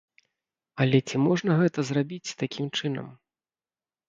[0.85, 3.07] Але ці можна гэта зрабіць такім чынам?